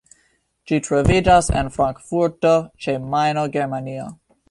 [0.71, 2.57] Ĝi troviĝas en Frankfurto
[2.87, 4.13] ĉe Majno, Germanio.